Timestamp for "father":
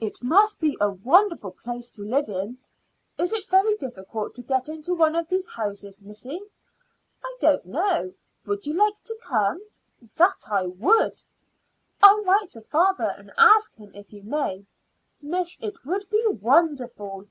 12.62-13.14